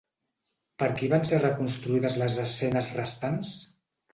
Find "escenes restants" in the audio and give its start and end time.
2.47-3.53